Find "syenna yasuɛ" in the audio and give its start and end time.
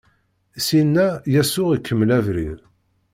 0.65-1.69